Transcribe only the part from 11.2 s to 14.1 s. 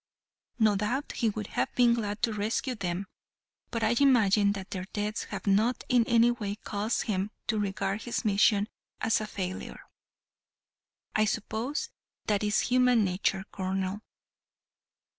suppose that it's human nature, colonel."